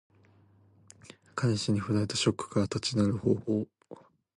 [1.35, 3.67] 彼氏に振られたショックから立ち直る方法。